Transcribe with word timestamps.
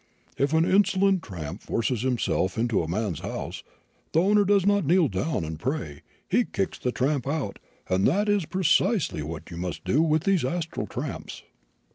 If 0.35 0.51
an 0.53 0.65
insolent 0.65 1.21
tramp 1.21 1.61
forces 1.61 2.01
himself 2.01 2.57
into 2.57 2.81
a 2.81 2.87
man's 2.87 3.19
house, 3.19 3.61
the 4.13 4.19
owner 4.19 4.43
does 4.45 4.65
not 4.65 4.83
kneel 4.83 5.09
down 5.09 5.45
and 5.45 5.59
pray 5.59 6.01
he 6.27 6.43
kicks 6.43 6.79
the 6.79 6.91
tramp 6.91 7.27
out; 7.27 7.59
and 7.87 8.07
that 8.07 8.27
is 8.27 8.45
precisely 8.47 9.21
what 9.21 9.51
you 9.51 9.57
must 9.57 9.85
do 9.85 10.01
with 10.01 10.23
these 10.23 10.43
astral 10.43 10.87
tramps. 10.87 11.43